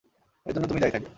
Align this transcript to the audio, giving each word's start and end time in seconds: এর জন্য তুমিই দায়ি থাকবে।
এর 0.45 0.53
জন্য 0.55 0.65
তুমিই 0.67 0.81
দায়ি 0.83 0.93
থাকবে। 0.95 1.09